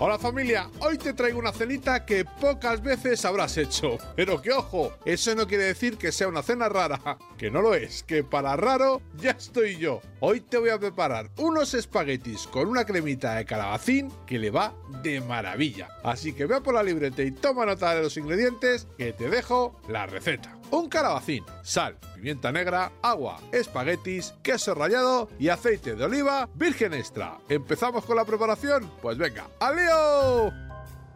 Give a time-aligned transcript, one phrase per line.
[0.00, 3.98] Hola familia, hoy te traigo una cenita que pocas veces habrás hecho.
[4.14, 7.74] Pero que ojo, eso no quiere decir que sea una cena rara, que no lo
[7.74, 10.00] es, que para raro ya estoy yo.
[10.20, 14.72] Hoy te voy a preparar unos espaguetis con una cremita de calabacín que le va
[15.02, 15.88] de maravilla.
[16.04, 19.80] Así que ve por la libreta y toma nota de los ingredientes que te dejo
[19.88, 20.56] la receta.
[20.70, 27.38] Un calabacín, sal, pimienta negra, agua, espaguetis, queso rallado y aceite de oliva virgen extra.
[27.48, 28.90] ¿Empezamos con la preparación?
[29.00, 29.78] Pues venga, ¡al!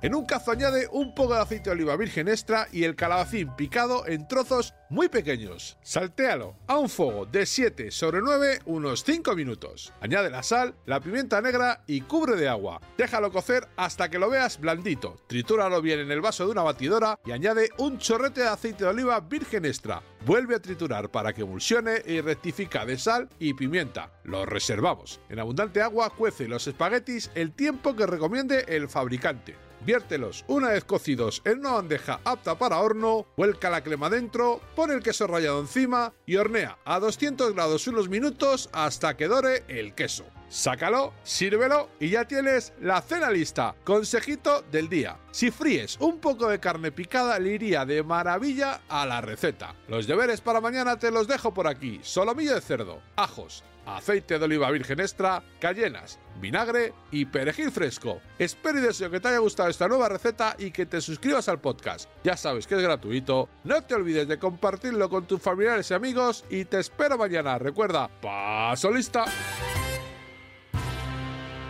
[0.01, 3.55] En un cazo añade un poco de aceite de oliva virgen extra y el calabacín
[3.55, 5.79] picado en trozos muy pequeños.
[5.83, 9.91] Saltéalo a un fuego de 7 sobre 9 unos 5 minutos.
[10.03, 12.79] Añade la sal, la pimienta negra y cubre de agua.
[12.99, 15.17] Déjalo cocer hasta que lo veas blandito.
[15.27, 18.91] Tritúralo bien en el vaso de una batidora y añade un chorrete de aceite de
[18.91, 20.03] oliva virgen extra.
[20.27, 24.13] Vuelve a triturar para que emulsione y rectifica de sal y pimienta.
[24.25, 25.21] Lo reservamos.
[25.31, 29.57] En abundante agua cuece los espaguetis el tiempo que recomiende el fabricante.
[29.85, 34.91] Viértelos una vez cocidos en una bandeja apta para horno, vuelca la crema dentro, pon
[34.91, 39.95] el queso rallado encima y hornea a 200 grados unos minutos hasta que dore el
[39.95, 40.25] queso.
[40.49, 43.77] Sácalo, sírvelo y ya tienes la cena lista.
[43.85, 45.21] Consejito del día.
[45.31, 49.77] Si fríes un poco de carne picada le iría de maravilla a la receta.
[49.87, 52.01] Los deberes para mañana te los dejo por aquí.
[52.03, 58.21] Solomillo de cerdo, ajos, aceite de oliva virgen extra, cayenas, vinagre y perejil fresco.
[58.39, 61.61] Espero y deseo que te haya gustado esta nueva receta y que te suscribas al
[61.61, 62.09] podcast.
[62.25, 63.49] Ya sabes que es gratuito.
[63.65, 67.59] No te olvides de compartirlo con tus familiares y amigos y te espero mañana.
[67.59, 69.25] Recuerda, paso lista.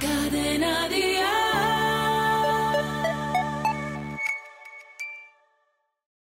[0.00, 0.81] Cadena.